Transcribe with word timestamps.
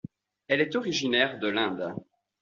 Elle 0.47 0.61
est 0.61 0.75
originaire 0.75 1.37
de 1.37 1.47
l'Inde. 1.47 1.93